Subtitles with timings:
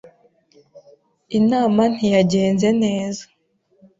[1.39, 3.23] Inama ntiyagenze neza.